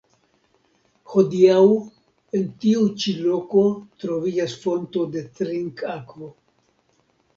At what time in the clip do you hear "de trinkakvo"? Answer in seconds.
5.17-6.33